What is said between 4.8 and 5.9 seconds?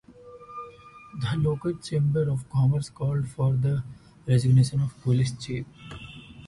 of the police chief.